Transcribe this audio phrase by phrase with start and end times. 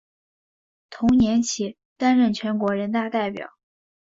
[0.89, 3.53] 同年起担任全国人大代表。